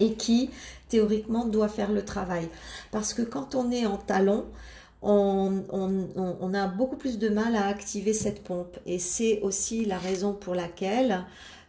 et 0.00 0.14
qui 0.14 0.50
théoriquement 0.88 1.46
doit 1.46 1.68
faire 1.68 1.92
le 1.92 2.04
travail. 2.04 2.48
Parce 2.90 3.14
que 3.14 3.22
quand 3.22 3.54
on 3.54 3.70
est 3.70 3.86
en 3.86 3.96
talon, 3.96 4.46
on, 5.02 6.54
a 6.54 6.66
beaucoup 6.66 6.96
plus 6.96 7.18
de 7.18 7.28
mal 7.28 7.56
à 7.56 7.66
activer 7.66 8.12
cette 8.12 8.42
pompe. 8.42 8.76
Et 8.86 8.98
c'est 8.98 9.40
aussi 9.40 9.84
la 9.84 9.98
raison 9.98 10.34
pour 10.34 10.54
laquelle 10.54 11.24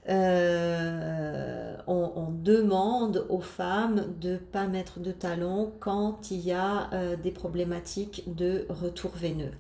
euh, 0.10 1.76
on, 1.88 2.30
demande 2.32 3.28
aux 3.30 3.42
femmes 3.42 4.08
de 4.20 4.32
ne 4.32 4.38
pas 4.38 4.66
mettre 4.66 5.00
de 5.00 5.12
talons 5.12 5.72
quand 5.80 6.32
il 6.32 6.40
y 6.40 6.52
a 6.52 6.90
euh, 6.92 7.16
des 7.16 7.30
problématiques 7.30 8.24
de 8.26 8.66
retour 8.70 9.12
veineux. 9.14 9.52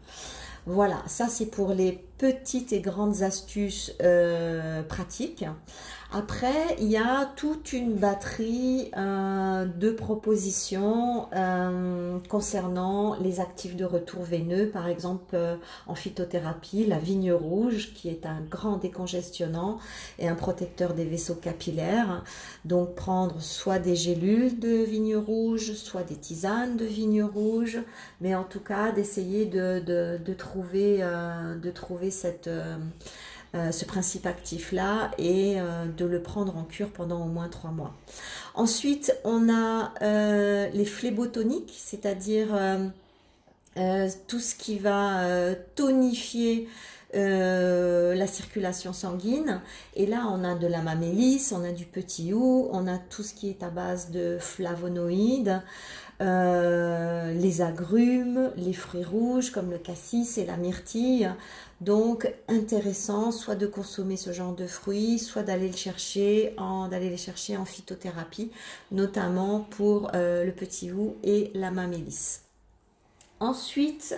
Voilà, 0.65 1.03
ça 1.05 1.27
c'est 1.27 1.47
pour 1.47 1.73
les 1.73 2.03
petites 2.17 2.73
et 2.73 2.81
grandes 2.81 3.21
astuces 3.21 3.93
euh, 4.01 4.81
pratiques. 4.83 5.45
Après, 6.13 6.75
il 6.81 6.91
y 6.91 6.97
a 6.97 7.31
toute 7.37 7.71
une 7.71 7.93
batterie 7.93 8.91
euh, 8.97 9.63
de 9.63 9.91
propositions 9.91 11.29
euh, 11.33 12.19
concernant 12.27 13.15
les 13.21 13.39
actifs 13.39 13.77
de 13.77 13.85
retour 13.85 14.23
veineux, 14.23 14.67
par 14.67 14.89
exemple 14.89 15.37
en 15.87 15.95
phytothérapie, 15.95 16.85
la 16.85 16.99
vigne 16.99 17.31
rouge 17.31 17.93
qui 17.93 18.09
est 18.09 18.25
un 18.25 18.41
grand 18.41 18.75
décongestionnant 18.75 19.79
et 20.19 20.27
un 20.27 20.35
protecteur 20.35 20.95
des 20.95 21.05
vaisseaux 21.05 21.35
capillaires. 21.35 22.25
Donc 22.65 22.93
prendre 22.95 23.39
soit 23.39 23.79
des 23.79 23.95
gélules 23.95 24.59
de 24.59 24.83
vigne 24.83 25.15
rouge, 25.15 25.75
soit 25.75 26.03
des 26.03 26.17
tisanes 26.17 26.75
de 26.75 26.85
vigne 26.85 27.23
rouge, 27.23 27.79
mais 28.19 28.35
en 28.35 28.43
tout 28.43 28.59
cas 28.59 28.91
d'essayer 28.91 29.45
de, 29.45 30.33
trouver, 30.33 30.97
de 30.97 31.71
trouver 31.71 32.11
cette, 32.11 32.49
euh, 33.53 33.61
euh, 33.61 33.71
ce 33.71 33.85
principe 33.85 34.25
actif-là 34.25 35.11
et 35.17 35.55
euh, 35.59 35.85
de 35.85 36.05
le 36.05 36.21
prendre 36.21 36.57
en 36.57 36.63
cure 36.63 36.89
pendant 36.89 37.21
au 37.23 37.27
moins 37.27 37.47
trois 37.47 37.71
mois. 37.71 37.93
Ensuite, 38.55 39.15
on 39.23 39.49
a 39.49 39.93
les 40.73 40.85
phlébotoniques, 40.85 41.73
c'est-à-dire 41.77 42.49
tout 44.27 44.39
ce 44.39 44.55
qui 44.55 44.79
va 44.79 45.53
tonifier 45.75 46.67
la 47.13 48.27
circulation 48.27 48.93
sanguine. 48.93 49.61
Et 49.95 50.05
là, 50.05 50.27
on 50.29 50.43
a 50.43 50.55
de 50.55 50.67
la 50.67 50.81
mamélis, 50.81 51.51
on 51.53 51.63
a 51.63 51.71
du 51.71 51.85
petit 51.85 52.33
ou, 52.33 52.67
on 52.71 52.87
a 52.87 52.97
tout 52.97 53.23
ce 53.23 53.33
qui 53.33 53.49
est 53.49 53.63
à 53.63 53.69
base 53.69 54.11
de 54.11 54.37
flavonoïdes, 54.39 55.61
les 56.19 57.61
agrumes, 57.61 58.51
les 58.57 58.73
fruits 58.73 59.05
rouges 59.05 59.51
comme 59.51 59.71
le 59.71 59.77
cassis 59.77 60.37
et 60.37 60.45
la 60.45 60.57
myrtille. 60.57 61.31
Donc 61.81 62.31
intéressant 62.47 63.31
soit 63.31 63.55
de 63.55 63.65
consommer 63.65 64.15
ce 64.15 64.31
genre 64.31 64.53
de 64.53 64.67
fruits, 64.67 65.17
soit 65.17 65.41
d'aller 65.41 65.67
le 65.67 65.75
chercher 65.75 66.53
en 66.57 66.87
d'aller 66.87 67.09
les 67.09 67.17
chercher 67.17 67.57
en 67.57 67.65
phytothérapie, 67.65 68.51
notamment 68.91 69.61
pour 69.61 70.11
euh, 70.13 70.45
le 70.45 70.51
petit 70.51 70.91
ou 70.91 71.15
et 71.23 71.49
la 71.55 71.71
mamélis. 71.71 72.41
Ensuite, 73.39 74.15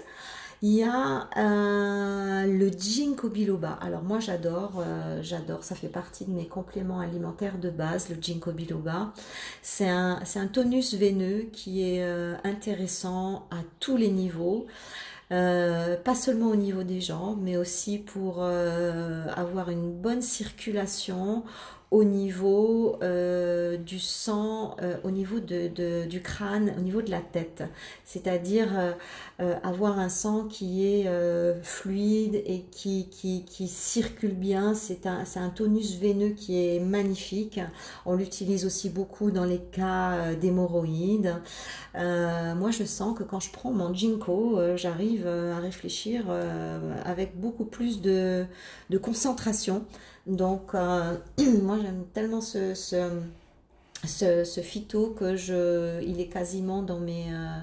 il 0.62 0.72
y 0.72 0.84
a 0.84 1.30
euh, 1.38 2.46
le 2.46 2.70
ginkgo 2.70 3.30
biloba. 3.30 3.80
Alors 3.82 4.04
moi 4.04 4.20
j'adore, 4.20 4.84
euh, 4.86 5.20
j'adore, 5.22 5.64
ça 5.64 5.76
fait 5.76 5.88
partie 5.88 6.26
de 6.26 6.32
mes 6.32 6.48
compléments 6.48 7.00
alimentaires 7.00 7.58
de 7.58 7.70
base, 7.70 8.10
le 8.10 8.18
ginkgo 8.22 8.52
biloba. 8.52 9.14
C'est 9.62 9.88
un, 9.88 10.20
tonus 10.52 10.96
veineux 10.96 11.48
qui 11.54 11.82
est 11.82 12.04
intéressant 12.44 13.48
à 13.52 13.60
tous 13.80 13.96
les 13.96 14.10
niveaux. 14.10 14.68
Euh, 15.34 15.98
pas 15.98 16.14
seulement 16.14 16.50
au 16.50 16.56
niveau 16.56 16.84
des 16.84 17.02
jambes, 17.02 17.40
mais 17.42 17.58
aussi 17.58 17.98
pour 17.98 18.36
euh, 18.40 19.26
avoir 19.36 19.70
une 19.72 19.92
bonne 19.92 20.22
circulation 20.22 21.44
au 21.94 22.04
niveau 22.04 22.98
euh, 23.04 23.78
du 23.78 24.00
sang, 24.00 24.76
euh, 24.82 24.98
au 25.04 25.12
niveau 25.12 25.40
de, 25.40 26.08
du 26.08 26.24
crâne, 26.24 26.74
au 26.76 26.82
niveau 26.82 27.04
de 27.04 27.12
la 27.12 27.20
tête. 27.20 27.64
C'est-à-dire 28.04 28.96
euh, 29.40 29.56
avoir 29.62 30.00
un 30.00 30.10
sang 30.10 30.46
qui 30.46 30.88
est 30.88 31.08
fluide 31.62 32.42
et 32.48 32.66
qui, 32.72 33.10
qui, 33.12 33.68
circule 33.68 34.34
bien. 34.34 34.74
C'est 34.74 35.06
un, 35.06 35.24
un, 35.36 35.50
tonus 35.50 36.00
veineux 36.00 36.30
qui 36.30 36.58
est 36.58 36.80
magnifique. 36.80 37.60
On 38.08 38.16
l'utilise 38.16 38.66
aussi 38.66 38.90
beaucoup 38.90 39.30
dans 39.30 39.46
les 39.46 39.60
cas 39.60 40.34
d'hémorroïdes. 40.34 41.36
moi, 41.94 42.72
je 42.72 42.86
sens 42.86 43.16
que 43.16 43.24
quand 43.24 43.40
je 43.40 43.52
prends 43.52 43.72
mon 43.72 43.94
ginkgo, 43.94 44.78
j'arrive 44.78 45.28
à 45.28 45.60
réfléchir 45.60 46.24
avec 47.06 47.40
beaucoup 47.40 47.66
plus 47.66 48.02
de 48.02 48.48
concentration. 49.00 49.86
Donc, 50.26 50.74
euh, 50.74 51.18
moi, 51.62 51.78
j'aime 51.82 52.06
tellement 52.14 52.42
ce, 52.42 53.24
phyto 54.62 55.10
que 55.10 55.36
je, 55.36 56.02
il 56.04 56.22
est 56.22 56.28
quasiment 56.28 56.82
dans 56.82 57.00
mes, 57.00 57.26
euh, 57.30 57.58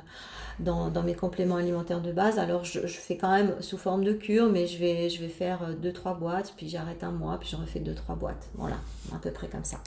dans, 0.59 1.03
mes 1.03 1.15
compléments 1.15 1.57
alimentaires 1.57 2.03
de 2.03 2.13
base. 2.13 2.39
Alors, 2.39 2.65
je, 2.65 2.87
fais 2.87 3.17
quand 3.17 3.33
même 3.33 3.57
sous 3.61 3.79
forme 3.79 4.05
de 4.05 4.13
cure, 4.13 4.51
mais 4.51 4.67
je 4.67 4.79
vais, 4.79 5.29
faire 5.29 5.75
2-3 5.83 6.19
boîtes, 6.19 6.55
puis 6.57 6.69
j'arrête 6.69 7.03
un 7.03 7.13
mois, 7.13 7.39
puis 7.39 7.49
je 7.51 7.57
refais 7.57 7.81
2-3 7.81 8.19
boîtes. 8.19 8.49
Voilà, 8.55 8.77
à 9.15 9.19
peu 9.19 9.31
près 9.31 9.49
comme 9.49 9.65
ça. 9.65 9.79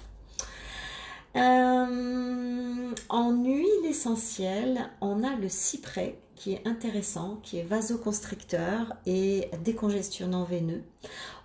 Euh, 1.36 2.94
en 3.10 3.32
huile 3.44 3.86
essentielle, 3.86 4.90
on 5.02 5.24
a 5.24 5.36
le 5.36 5.50
cyprès 5.50 6.20
qui 6.36 6.54
est 6.54 6.68
intéressant, 6.68 7.40
qui 7.44 7.58
est 7.58 7.64
vasoconstricteur 7.64 8.94
et 9.06 9.50
décongestionnant 9.64 10.44
veineux. 10.44 10.84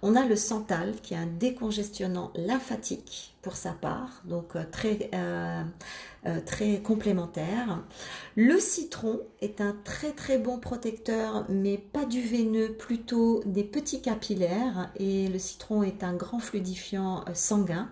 On 0.02 0.14
a 0.14 0.24
le 0.24 0.36
santal 0.36 0.94
qui 1.02 1.14
est 1.14 1.18
un 1.18 1.26
décongestionnant 1.26 2.30
lymphatique 2.36 3.34
pour 3.42 3.56
sa 3.56 3.72
part, 3.72 4.22
donc 4.24 4.54
euh, 4.54 4.64
très, 4.70 5.10
euh, 5.14 5.62
très 6.46 6.80
complémentaire. 6.80 7.82
Le 8.36 8.58
citron 8.58 9.20
est 9.40 9.60
un 9.60 9.76
très 9.84 10.12
très 10.12 10.38
bon 10.38 10.58
protecteur, 10.58 11.44
mais 11.48 11.78
pas 11.78 12.04
du 12.04 12.22
veineux, 12.22 12.72
plutôt 12.72 13.42
des 13.46 13.64
petits 13.64 14.02
capillaires. 14.02 14.90
Et 14.96 15.28
le 15.28 15.38
citron 15.38 15.82
est 15.82 16.04
un 16.04 16.14
grand 16.14 16.38
fluidifiant 16.38 17.24
sanguin. 17.34 17.88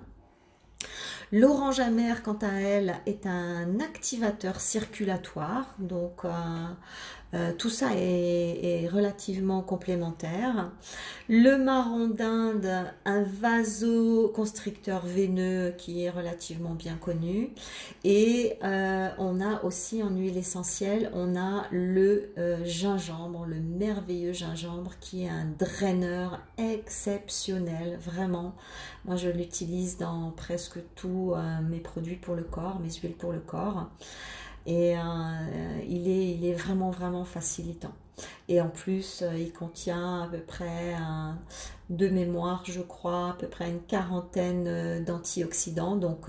L'orange 1.32 1.80
amère, 1.80 2.22
quant 2.22 2.38
à 2.42 2.52
elle, 2.52 2.96
est 3.06 3.26
un 3.26 3.80
activateur 3.80 4.60
circulatoire, 4.60 5.74
donc 5.78 6.24
euh, 6.24 6.30
Euh, 7.34 7.52
tout 7.52 7.70
ça 7.70 7.90
est, 7.94 8.88
relativement 8.88 9.62
complémentaire. 9.62 10.70
Le 11.28 11.56
marron 11.56 12.06
d'Inde, 12.06 12.70
un 13.04 13.22
vasoconstricteur 13.24 15.04
veineux 15.04 15.74
qui 15.76 16.04
est 16.04 16.10
relativement 16.10 16.74
bien 16.74 16.94
connu. 16.94 17.50
Et 18.04 18.54
euh, 18.62 19.08
on 19.18 19.40
a 19.40 19.64
aussi 19.64 20.02
en 20.02 20.10
huile 20.10 20.36
essentielle, 20.36 21.10
on 21.14 21.36
a 21.36 21.66
le 21.72 22.30
euh, 22.38 22.64
gingembre, 22.64 23.44
le 23.44 23.60
merveilleux 23.60 24.32
gingembre 24.32 24.92
qui 25.00 25.24
est 25.24 25.28
un 25.28 25.46
draineur 25.58 26.40
exceptionnel, 26.58 27.98
vraiment. 28.00 28.54
Moi, 29.04 29.16
je 29.16 29.28
l'utilise 29.28 29.98
dans 29.98 30.30
presque 30.30 30.78
tous 30.94 31.34
mes 31.68 31.78
produits 31.78 32.16
pour 32.16 32.34
le 32.34 32.42
corps, 32.42 32.80
mes 32.80 32.90
huiles 32.90 33.14
pour 33.16 33.32
le 33.32 33.40
corps. 33.40 33.88
Et 34.66 34.96
euh, 34.96 35.00
il, 35.88 36.08
est, 36.08 36.34
il 36.34 36.44
est 36.44 36.54
vraiment, 36.54 36.90
vraiment 36.90 37.24
facilitant. 37.24 37.92
Et 38.48 38.60
en 38.60 38.68
plus, 38.68 39.22
euh, 39.22 39.36
il 39.38 39.52
contient 39.52 40.24
à 40.24 40.28
peu 40.28 40.38
près, 40.38 40.94
de 41.88 42.08
mémoire, 42.08 42.64
je 42.66 42.80
crois, 42.80 43.30
à 43.30 43.36
peu 43.38 43.46
près 43.46 43.70
une 43.70 43.82
quarantaine 43.82 44.64
euh, 44.66 45.00
d'antioxydants. 45.00 45.96
Donc, 45.96 46.28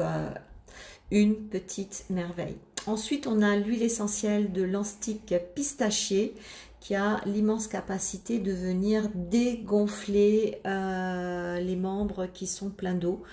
une 1.10 1.36
petite 1.36 2.06
merveille. 2.10 2.58
Ensuite, 2.86 3.28
on 3.28 3.42
a 3.42 3.56
l'huile 3.58 3.84
essentielle 3.84 4.54
de 4.54 4.64
l'anstique 4.64 5.34
pistachier 5.56 6.36
qui 6.80 6.96
a 6.96 7.20
l'immense 7.26 7.68
capacité 7.68 8.40
de 8.40 8.52
venir 8.52 9.10
dégonfler 9.14 10.62
euh, 10.66 11.60
les 11.60 11.76
membres 11.76 12.28
qui 12.28 12.48
sont 12.48 12.70
pleins 12.70 12.94
d'eau. 12.94 13.24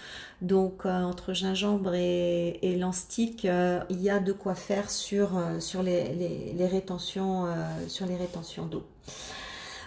Donc 0.40 0.86
euh, 0.86 1.02
entre 1.02 1.32
gingembre 1.34 1.94
et, 1.94 2.58
et 2.62 2.80
euh, 3.44 3.80
il 3.90 4.02
y 4.02 4.10
a 4.10 4.18
de 4.18 4.32
quoi 4.32 4.54
faire 4.54 4.90
sur, 4.90 5.40
sur 5.60 5.82
les, 5.82 6.54
rétentions 6.70 7.46
sur 7.86 8.06
les 8.06 8.16
rétentions 8.16 8.66
d'eau. 8.66 8.84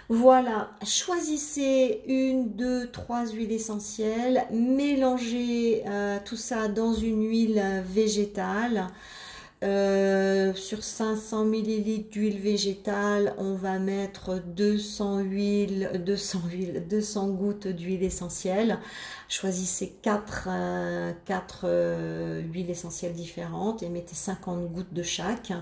Voilà, 0.08 0.70
choisissez 0.86 2.02
une, 2.06 2.48
deux, 2.54 2.90
trois 2.90 3.26
huiles 3.26 3.52
essentielles, 3.52 4.46
mélangez 4.50 5.84
tout 6.24 6.36
ça 6.36 6.68
dans 6.68 6.94
une 6.94 7.28
huile 7.28 7.62
végétale. 7.84 8.86
Euh, 9.64 10.54
sur 10.54 10.84
500 10.84 11.46
ml 11.46 12.08
d'huile 12.10 12.38
végétale, 12.38 13.34
on 13.38 13.54
va 13.54 13.80
mettre 13.80 14.40
200 14.40 15.18
huiles, 15.18 15.90
200 16.06 16.42
huiles, 16.48 16.86
200 16.88 17.28
gouttes 17.30 17.66
d'huile 17.66 18.04
essentielle. 18.04 18.78
Choisissez 19.28 19.96
4, 20.02 20.48
euh, 20.48 21.12
euh, 21.64 22.40
huiles 22.42 22.70
essentielles 22.70 23.14
différentes 23.14 23.82
et 23.82 23.88
mettez 23.88 24.14
50 24.14 24.70
gouttes 24.70 24.94
de 24.94 25.02
chaque 25.02 25.52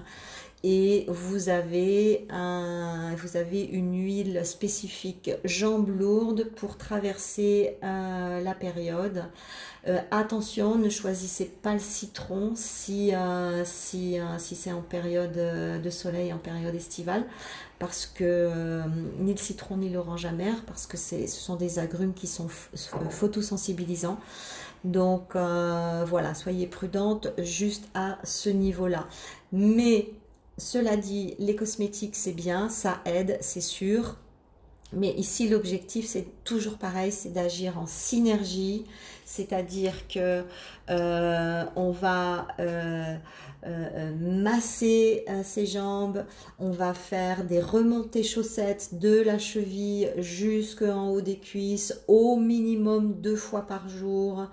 et 0.64 1.04
vous 1.08 1.48
avez, 1.48 2.26
un, 2.30 3.14
vous 3.16 3.36
avez 3.36 3.62
une 3.62 3.94
huile 3.94 4.44
spécifique 4.44 5.30
jambes 5.44 5.88
lourdes 5.88 6.50
pour 6.56 6.76
traverser 6.76 7.76
euh, 7.84 8.40
la 8.42 8.54
période. 8.54 9.24
Euh, 9.86 10.00
attention, 10.10 10.76
ne 10.76 10.88
choisissez 10.88 11.44
pas 11.44 11.74
le 11.74 11.78
citron 11.78 12.52
si, 12.56 13.14
euh, 13.14 13.64
si, 13.64 14.18
si 14.38 14.56
c'est 14.56 14.72
en 14.72 14.80
période 14.80 15.36
de 15.80 15.90
soleil, 15.90 16.32
en 16.32 16.38
période 16.38 16.74
estivale, 16.74 17.24
parce 17.78 18.06
que 18.06 18.80
ni 19.20 19.32
le 19.32 19.38
citron 19.38 19.76
ni 19.76 19.90
l'orange 19.90 20.24
amère, 20.24 20.64
parce 20.66 20.86
que 20.86 20.96
ce 20.96 21.26
sont 21.26 21.56
des 21.56 21.78
agrumes 21.78 22.14
qui 22.14 22.26
sont 22.26 22.48
photosensibilisants. 22.48 24.18
Donc 24.82 25.34
voilà, 25.34 26.34
soyez 26.34 26.66
prudente 26.66 27.28
juste 27.38 27.84
à 27.94 28.18
ce 28.24 28.48
niveau-là. 28.48 29.06
Mais 29.52 30.10
cela 30.58 30.96
dit, 30.96 31.34
les 31.38 31.54
cosmétiques, 31.54 32.16
c'est 32.16 32.32
bien, 32.32 32.68
ça 32.68 33.00
aide, 33.04 33.38
c'est 33.40 33.60
sûr. 33.60 34.16
Mais 34.92 35.10
ici, 35.14 35.48
l'objectif, 35.48 36.06
c'est 36.06 36.26
toujours 36.44 36.78
pareil, 36.78 37.10
c'est 37.10 37.32
d'agir 37.32 37.76
en 37.78 37.86
synergie, 37.86 38.84
c'est-à-dire 39.24 40.06
que 40.06 40.44
euh, 40.90 41.64
on 41.74 41.90
va 41.90 42.46
euh, 42.60 43.16
euh, 43.66 44.14
masser 44.20 45.24
ses 45.42 45.66
jambes, 45.66 46.24
on 46.60 46.70
va 46.70 46.94
faire 46.94 47.44
des 47.44 47.60
remontées 47.60 48.22
chaussettes 48.22 48.90
de 48.92 49.20
la 49.20 49.38
cheville 49.38 50.12
jusqu'en 50.18 51.10
haut 51.10 51.20
des 51.20 51.38
cuisses, 51.38 52.00
au 52.06 52.36
minimum 52.36 53.20
deux 53.20 53.36
fois 53.36 53.66
par 53.66 53.88
jour. 53.88 54.46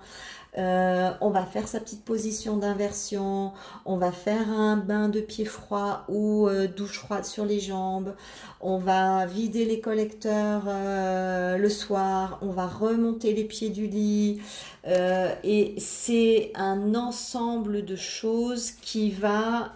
Euh, 0.56 1.10
on 1.20 1.30
va 1.30 1.44
faire 1.44 1.66
sa 1.66 1.80
petite 1.80 2.04
position 2.04 2.56
d'inversion, 2.56 3.52
on 3.84 3.96
va 3.96 4.12
faire 4.12 4.50
un 4.50 4.76
bain 4.76 5.08
de 5.08 5.20
pied 5.20 5.44
froid 5.44 6.04
ou 6.08 6.46
euh, 6.46 6.68
douche 6.68 7.00
froide 7.00 7.24
sur 7.24 7.44
les 7.44 7.58
jambes, 7.58 8.14
on 8.60 8.78
va 8.78 9.26
vider 9.26 9.64
les 9.64 9.80
collecteurs 9.80 10.62
euh, 10.68 11.56
le 11.56 11.68
soir, 11.68 12.38
on 12.40 12.50
va 12.50 12.68
remonter 12.68 13.34
les 13.34 13.44
pieds 13.44 13.70
du 13.70 13.88
lit 13.88 14.40
et 14.86 15.74
c'est 15.78 16.52
un 16.54 16.94
ensemble 16.94 17.84
de 17.84 17.96
choses 17.96 18.70
qui 18.70 19.10
va 19.10 19.72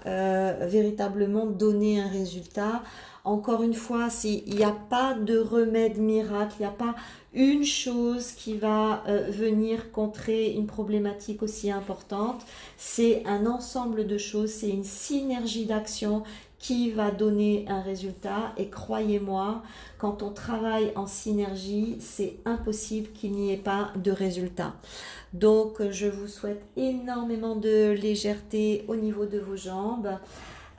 véritablement 0.67 1.47
donner 1.47 2.01
un 2.01 2.09
résultat 2.09 2.83
encore 3.29 3.63
une 3.63 3.75
fois, 3.75 4.09
il 4.25 4.55
n'y 4.55 4.65
a 4.65 4.75
pas 4.89 5.13
de 5.13 5.39
remède 5.39 5.99
miracle, 5.99 6.55
il 6.59 6.63
n'y 6.63 6.69
a 6.69 6.71
pas 6.71 6.95
une 7.35 7.65
chose 7.65 8.33
qui 8.33 8.57
va 8.57 9.05
euh, 9.07 9.29
venir 9.31 9.93
contrer 9.93 10.53
une 10.53 10.67
problématique 10.67 11.43
aussi 11.43 11.71
importante. 11.71 12.47
C'est 12.79 13.23
un 13.27 13.45
ensemble 13.45 14.07
de 14.07 14.17
choses, 14.17 14.51
c'est 14.51 14.71
une 14.71 14.85
synergie 14.85 15.67
d'action 15.67 16.23
qui 16.59 16.91
va 16.91 17.11
donner 17.11 17.65
un 17.69 17.81
résultat? 17.81 18.53
Et 18.57 18.69
croyez-moi, 18.69 19.63
quand 19.99 20.23
on 20.23 20.31
travaille 20.31 20.93
en 20.97 21.07
synergie, 21.07 21.97
c'est 22.01 22.37
impossible 22.45 23.11
qu'il 23.13 23.33
n'y 23.33 23.53
ait 23.53 23.57
pas 23.57 23.93
de 23.97 24.11
résultat. 24.11 24.75
Donc, 25.33 25.83
je 25.91 26.07
vous 26.07 26.27
souhaite 26.27 26.63
énormément 26.77 27.57
de 27.57 27.91
légèreté 27.93 28.85
au 28.89 28.97
niveau 28.97 29.27
de 29.27 29.39
vos 29.39 29.57
jambes. 29.57 30.19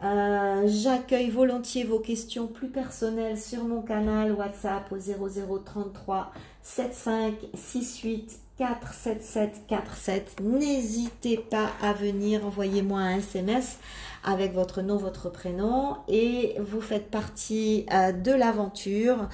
Euh, 0.02 0.64
j'accueille 0.66 1.30
volontiers 1.30 1.84
vos 1.84 2.00
questions 2.00 2.48
plus 2.48 2.70
personnelles 2.70 3.38
sur 3.38 3.66
mon 3.66 3.82
canal 3.82 4.32
WhatsApp 4.32 4.90
au 4.92 4.98
0033 4.98 6.32
75 6.64 7.34
68 7.54 8.40
477 8.60 9.62
47. 9.70 10.42
N'hésitez 10.42 11.38
pas 11.38 11.70
à 11.82 11.94
venir, 11.94 12.46
envoyez-moi 12.46 13.00
un 13.00 13.20
SMS 13.20 13.78
avec 14.26 14.54
votre 14.54 14.82
nom, 14.82 14.98
votre 14.98 15.30
prénom 15.30 15.96
et 16.10 16.56
vous 16.60 16.82
faites 16.82 17.10
partie 17.10 17.86
euh, 17.94 18.12
de 18.12 18.34
l'aventure. 18.34 19.30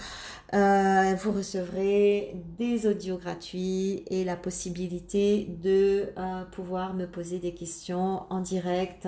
Euh, 0.54 1.16
vous 1.24 1.32
recevrez 1.32 2.36
des 2.60 2.86
audios 2.86 3.18
gratuits 3.18 4.06
et 4.12 4.24
la 4.24 4.36
possibilité 4.36 5.48
de 5.64 6.14
pouvoir 6.52 6.94
me 6.94 7.08
poser 7.08 7.40
des 7.40 7.56
questions 7.56 8.24
en 8.30 8.42
direct 8.42 9.08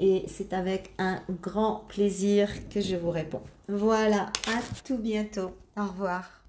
et 0.00 0.24
c'est 0.26 0.52
avec 0.52 0.92
un 0.98 1.20
grand 1.40 1.84
plaisir 1.86 2.50
que 2.68 2.80
je 2.80 2.96
vous 2.96 3.10
réponds. 3.10 3.42
Voilà, 3.68 4.32
à 4.48 4.60
tout 4.84 4.98
bientôt. 4.98 5.52
Au 5.76 5.84
revoir. 5.84 6.43